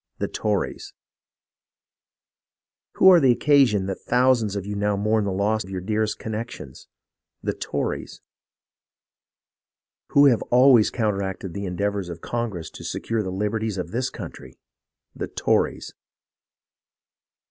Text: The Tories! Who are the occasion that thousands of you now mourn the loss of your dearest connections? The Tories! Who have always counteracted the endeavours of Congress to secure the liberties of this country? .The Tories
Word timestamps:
The 0.17 0.27
Tories! 0.27 0.95
Who 2.93 3.09
are 3.11 3.19
the 3.19 3.31
occasion 3.31 3.85
that 3.85 4.01
thousands 4.01 4.55
of 4.55 4.65
you 4.65 4.75
now 4.75 4.97
mourn 4.97 5.25
the 5.25 5.31
loss 5.31 5.63
of 5.63 5.69
your 5.69 5.79
dearest 5.79 6.17
connections? 6.17 6.87
The 7.43 7.53
Tories! 7.53 8.19
Who 10.07 10.25
have 10.25 10.41
always 10.49 10.89
counteracted 10.89 11.53
the 11.53 11.65
endeavours 11.67 12.09
of 12.09 12.19
Congress 12.19 12.71
to 12.71 12.83
secure 12.83 13.21
the 13.21 13.29
liberties 13.29 13.77
of 13.77 13.91
this 13.91 14.09
country? 14.09 14.57
.The 15.15 15.27
Tories 15.27 15.93